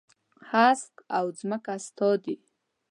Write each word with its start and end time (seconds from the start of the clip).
هسک 0.51 0.95
او 1.17 1.25
ځمکه 1.39 1.73
ستا 1.85 2.09
دي. 2.23 2.35